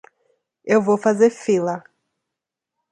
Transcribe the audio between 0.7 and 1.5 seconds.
vou fazer